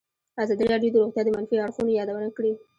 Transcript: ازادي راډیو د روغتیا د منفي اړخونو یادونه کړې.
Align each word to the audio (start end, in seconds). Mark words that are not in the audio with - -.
ازادي 0.43 0.65
راډیو 0.71 0.91
د 0.93 0.95
روغتیا 1.01 1.23
د 1.25 1.29
منفي 1.35 1.55
اړخونو 1.63 1.95
یادونه 1.99 2.29
کړې. 2.37 2.51